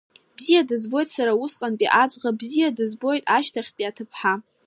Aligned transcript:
Бзиа 0.35 0.61
дызбоит 0.69 1.09
сара 1.15 1.33
усҟантәи 1.43 1.93
аӡӷаб, 2.01 2.35
бзиа 2.39 2.75
дызбоит 2.77 3.23
ашьҭахьтәи 3.37 3.89
аҭыԥҳа. 3.89 4.33